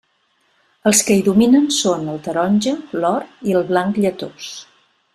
[0.91, 4.53] Els que hi dominen són el taronja, l'or i el blanc lletós.